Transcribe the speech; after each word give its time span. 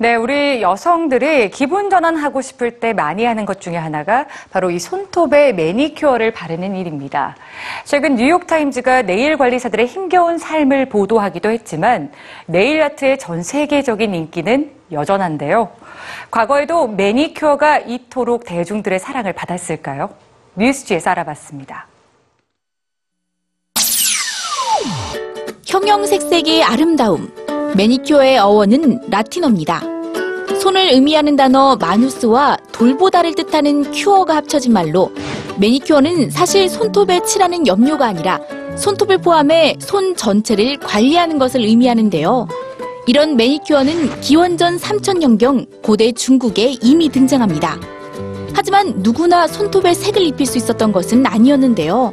네, 0.00 0.14
우리 0.14 0.62
여성들이 0.62 1.50
기분 1.50 1.90
전환하고 1.90 2.40
싶을 2.40 2.78
때 2.78 2.92
많이 2.92 3.24
하는 3.24 3.44
것 3.44 3.60
중에 3.60 3.76
하나가 3.76 4.26
바로 4.52 4.70
이 4.70 4.78
손톱에 4.78 5.52
매니큐어를 5.52 6.30
바르는 6.30 6.76
일입니다. 6.76 7.34
최근 7.84 8.14
뉴욕타임즈가 8.14 9.02
네일 9.02 9.36
관리사들의 9.36 9.86
힘겨운 9.86 10.38
삶을 10.38 10.88
보도하기도 10.88 11.50
했지만 11.50 12.12
네일 12.46 12.80
아트의 12.80 13.18
전 13.18 13.42
세계적인 13.42 14.14
인기는 14.14 14.70
여전한데요. 14.92 15.68
과거에도 16.30 16.86
매니큐어가 16.86 17.78
이토록 17.80 18.44
대중들의 18.44 19.00
사랑을 19.00 19.32
받았을까요? 19.32 20.10
뉴스지에서 20.54 21.10
알아봤습니다. 21.10 21.88
형형색색의 25.66 26.62
아름다움. 26.62 27.37
매니큐어의 27.76 28.38
어원은 28.38 29.00
라틴어입니다. 29.10 29.82
손을 30.60 30.92
의미하는 30.92 31.36
단어 31.36 31.76
마누스와 31.76 32.56
돌보다를 32.72 33.34
뜻하는 33.34 33.90
큐어가 33.92 34.36
합쳐진 34.36 34.72
말로 34.72 35.12
매니큐어는 35.58 36.30
사실 36.30 36.68
손톱에 36.68 37.22
칠하는 37.24 37.66
염료가 37.66 38.06
아니라 38.06 38.40
손톱을 38.76 39.18
포함해 39.18 39.76
손 39.80 40.14
전체를 40.16 40.78
관리하는 40.78 41.38
것을 41.38 41.62
의미하는데요. 41.62 42.48
이런 43.06 43.36
매니큐어는 43.36 44.20
기원전 44.20 44.76
3000년경 44.76 45.82
고대 45.82 46.12
중국에 46.12 46.76
이미 46.82 47.08
등장합니다. 47.08 47.78
하지만 48.52 48.94
누구나 48.98 49.46
손톱에 49.46 49.94
색을 49.94 50.22
입힐 50.22 50.46
수 50.46 50.58
있었던 50.58 50.92
것은 50.92 51.24
아니었는데요. 51.26 52.12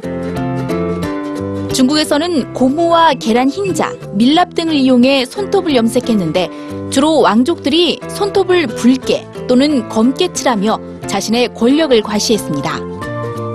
중국에서는 1.76 2.54
고무와 2.54 3.12
계란 3.20 3.50
흰자, 3.50 3.92
밀랍 4.14 4.54
등을 4.54 4.76
이용해 4.76 5.26
손톱을 5.26 5.76
염색했는데 5.76 6.48
주로 6.88 7.20
왕족들이 7.20 8.00
손톱을 8.08 8.66
붉게 8.66 9.26
또는 9.46 9.86
검게 9.90 10.32
칠하며 10.32 10.80
자신의 11.06 11.52
권력을 11.52 12.00
과시했습니다. 12.00 12.80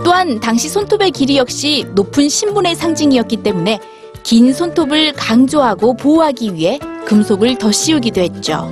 또한 0.04 0.40
당시 0.40 0.70
손톱의 0.70 1.10
길이 1.10 1.38
역시 1.38 1.84
높은 1.96 2.30
신분의 2.30 2.76
상징이었기 2.76 3.38
때문에 3.38 3.80
긴 4.22 4.54
손톱을 4.54 5.14
강조하고 5.14 5.96
보호하기 5.96 6.54
위해 6.54 6.78
금속을 7.06 7.58
더 7.58 7.72
씌우기도 7.72 8.22
했죠. 8.22 8.72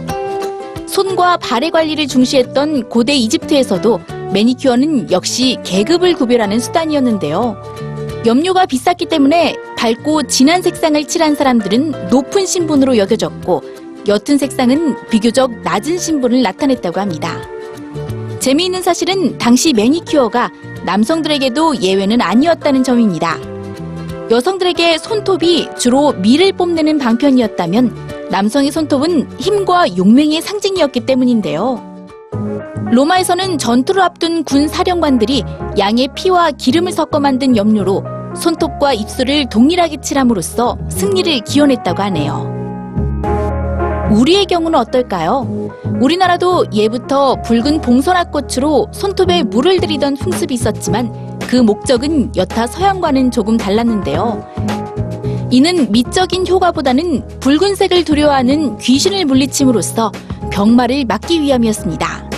손과 0.87 1.37
발의 1.37 1.71
관리를 1.71 2.05
중시했던 2.05 2.87
고대 2.87 3.15
이집트에서도 3.15 3.99
매니큐어는 4.31 5.09
역시 5.09 5.57
계급을 5.63 6.13
구별하는 6.13 6.59
수단이었는데요. 6.59 7.78
염료가 8.25 8.65
비쌌기 8.65 9.05
때문에 9.05 9.55
밝고 9.77 10.23
진한 10.23 10.61
색상을 10.61 11.07
칠한 11.07 11.35
사람들은 11.35 12.09
높은 12.09 12.45
신분으로 12.45 12.97
여겨졌고 12.97 13.63
옅은 14.07 14.37
색상은 14.37 14.95
비교적 15.09 15.51
낮은 15.61 15.97
신분을 15.97 16.41
나타냈다고 16.41 16.99
합니다. 16.99 17.37
재미있는 18.39 18.81
사실은 18.81 19.37
당시 19.37 19.73
매니큐어가 19.73 20.51
남성들에게도 20.85 21.81
예외는 21.81 22.21
아니었다는 22.21 22.83
점입니다. 22.83 23.37
여성들에게 24.29 24.97
손톱이 24.97 25.69
주로 25.77 26.11
밀을 26.13 26.53
뽐내는 26.53 26.97
방편이었다면 26.97 28.27
남성의 28.29 28.71
손톱은 28.71 29.39
힘과 29.39 29.97
용맹의 29.97 30.41
상징이었기 30.41 31.05
때문인데요. 31.05 31.88
로마에서는 32.91 33.57
전투를 33.57 34.01
앞둔 34.01 34.43
군 34.43 34.67
사령관들이 34.67 35.43
양의 35.77 36.09
피와 36.15 36.51
기름을 36.51 36.91
섞어 36.91 37.19
만든 37.19 37.55
염료로 37.55 38.03
손톱과 38.35 38.93
입술을 38.93 39.47
동일하게 39.49 39.97
칠함으로써 40.01 40.77
승리를 40.89 41.39
기원했다고 41.41 42.01
하네요. 42.03 42.59
우리의 44.11 44.45
경우는 44.45 44.77
어떨까요? 44.79 45.47
우리나라도 45.99 46.65
예부터 46.73 47.41
붉은 47.43 47.81
봉선화꽃으로 47.81 48.87
손톱에 48.91 49.43
물을 49.43 49.79
들이던 49.79 50.15
풍습이 50.15 50.53
있었지만 50.53 51.39
그 51.47 51.57
목적은 51.57 52.35
여타 52.35 52.65
서양과는 52.67 53.31
조금 53.31 53.57
달랐는데요. 53.57 54.43
이는 55.51 55.91
미적인 55.91 56.47
효과보다는 56.47 57.39
붉은색을 57.39 58.03
두려워하는 58.05 58.77
귀신을 58.77 59.25
물리침으로써 59.25 60.11
병마를 60.51 61.05
막기 61.05 61.41
위함이었습니다. 61.41 62.28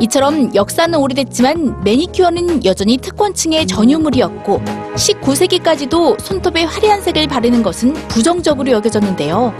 이처럼 0.00 0.54
역사는 0.54 0.96
오래됐지만 0.96 1.82
매니큐어는 1.82 2.64
여전히 2.64 2.98
특권층의 2.98 3.66
전유물이었고 3.66 4.62
19세기까지도 4.94 6.20
손톱에 6.20 6.62
화려한 6.64 7.02
색을 7.02 7.26
바르는 7.26 7.62
것은 7.62 7.94
부정적으로 8.08 8.70
여겨졌는데요. 8.70 9.52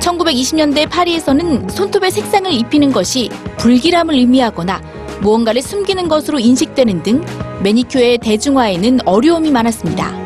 1920년대 0.00 0.88
파리에서는 0.88 1.68
손톱에 1.68 2.10
색상을 2.10 2.50
입히는 2.50 2.90
것이 2.90 3.28
불길함을 3.58 4.14
의미하거나 4.14 4.80
무언가를 5.20 5.60
숨기는 5.60 6.08
것으로 6.08 6.38
인식되는 6.38 7.02
등 7.02 7.22
매니큐어의 7.62 8.18
대중화에는 8.18 9.00
어려움이 9.04 9.50
많았습니다. 9.50 10.18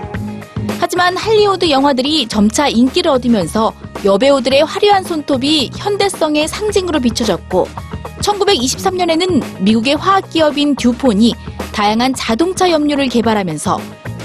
하지만 0.79 1.17
할리우드 1.17 1.69
영화들이 1.71 2.29
점차 2.29 2.69
인기를 2.69 3.11
얻으면서 3.11 3.73
여배우들의 4.05 4.63
화려한 4.63 5.03
손톱이 5.03 5.73
현대성의 5.77 6.47
상징으로 6.47 7.01
비춰졌고 7.01 7.67
1923년에는 8.25 9.63
미국의 9.63 9.97
화학기업인 9.97 10.77
듀폰이 10.77 11.35
다양한 11.73 12.15
자동차 12.15 12.71
염료를 12.71 13.09
개발하면서 13.09 13.79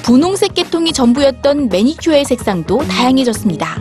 분홍색 0.04 0.54
계통이 0.54 0.94
전부였던 0.94 1.70
매니큐어의 1.70 2.26
색상도 2.26 2.80
다양해졌습니다. 2.88 3.80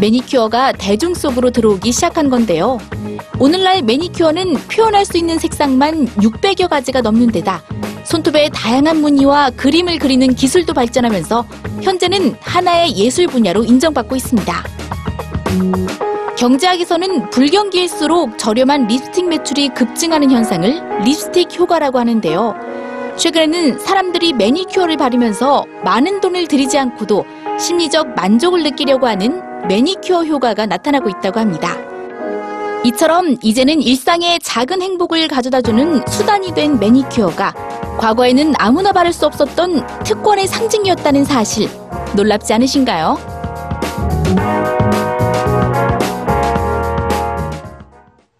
매니큐어가 0.00 0.72
대중 0.72 1.14
속으로 1.14 1.50
들어오기 1.50 1.92
시작한 1.92 2.30
건데요. 2.30 2.78
오늘날 3.38 3.82
매니큐어는 3.82 4.54
표현할 4.68 5.04
수 5.04 5.18
있는 5.18 5.38
색상만 5.38 6.06
600여 6.06 6.68
가지가 6.68 7.02
넘는 7.02 7.28
데다 7.28 7.62
손톱에 8.04 8.48
다양한 8.48 9.00
무늬와 9.00 9.50
그림을 9.50 9.98
그리는 9.98 10.34
기술도 10.34 10.72
발전하면서 10.72 11.46
현재는 11.82 12.36
하나의 12.40 12.96
예술 12.96 13.26
분야로 13.26 13.64
인정받고 13.64 14.16
있습니다. 14.16 14.64
경제학에서는 16.36 17.30
불경기일수록 17.30 18.38
저렴한 18.38 18.86
립스틱 18.86 19.28
매출이 19.28 19.70
급증하는 19.70 20.30
현상을 20.30 21.02
립스틱 21.04 21.58
효과라고 21.58 21.98
하는데요. 21.98 22.54
최근에는 23.16 23.78
사람들이 23.78 24.32
매니큐어를 24.32 24.96
바르면서 24.96 25.66
많은 25.84 26.20
돈을 26.20 26.46
들이지 26.46 26.78
않고도 26.78 27.24
심리적 27.58 28.14
만족을 28.14 28.62
느끼려고 28.62 29.06
하는 29.06 29.42
매니큐어 29.68 30.24
효과가 30.24 30.66
나타나고 30.66 31.10
있다고 31.10 31.38
합니다. 31.38 31.76
이처럼 32.84 33.36
이제는 33.42 33.82
일상의 33.82 34.38
작은 34.40 34.80
행복을 34.80 35.28
가져다주는 35.28 36.02
수단이 36.08 36.54
된 36.54 36.78
매니큐어가 36.78 37.52
과거에는 37.98 38.54
아무나 38.56 38.92
바를 38.92 39.12
수 39.12 39.26
없었던 39.26 40.04
특권의 40.04 40.46
상징이었다는 40.46 41.24
사실 41.26 41.68
놀랍지 42.16 42.54
않으신가요? 42.54 43.18